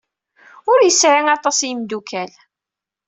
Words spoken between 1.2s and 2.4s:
aṭas n yimeddukal.